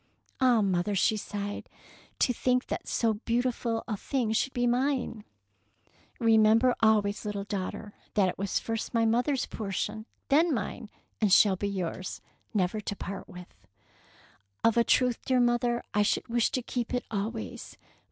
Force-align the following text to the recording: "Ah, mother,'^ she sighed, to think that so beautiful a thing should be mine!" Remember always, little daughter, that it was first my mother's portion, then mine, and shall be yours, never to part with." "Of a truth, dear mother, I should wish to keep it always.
"Ah, 0.41 0.61
mother,'^ 0.63 0.97
she 0.97 1.15
sighed, 1.15 1.69
to 2.17 2.33
think 2.33 2.65
that 2.69 2.87
so 2.87 3.13
beautiful 3.13 3.83
a 3.87 3.95
thing 3.95 4.31
should 4.31 4.51
be 4.51 4.65
mine!" 4.65 5.23
Remember 6.19 6.73
always, 6.79 7.23
little 7.23 7.43
daughter, 7.43 7.93
that 8.15 8.27
it 8.27 8.35
was 8.35 8.57
first 8.57 8.95
my 8.95 9.05
mother's 9.05 9.45
portion, 9.45 10.07
then 10.29 10.51
mine, 10.55 10.89
and 11.21 11.31
shall 11.31 11.55
be 11.55 11.69
yours, 11.69 12.19
never 12.51 12.81
to 12.81 12.95
part 12.95 13.29
with." 13.29 13.53
"Of 14.63 14.75
a 14.75 14.83
truth, 14.83 15.23
dear 15.23 15.39
mother, 15.39 15.83
I 15.93 16.01
should 16.01 16.27
wish 16.27 16.49
to 16.53 16.63
keep 16.63 16.95
it 16.95 17.05
always. 17.11 17.77